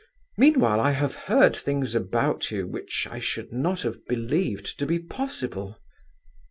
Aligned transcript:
Meanwhile 0.35 0.79
I 0.79 0.91
have 0.93 1.13
heard 1.13 1.55
things 1.55 1.93
about 1.93 2.49
you 2.49 2.65
which 2.65 3.07
I 3.11 3.19
should 3.19 3.51
not 3.53 3.83
have 3.83 4.03
believed 4.07 4.79
to 4.79 4.87
be 4.87 4.97
possible." 4.97 5.77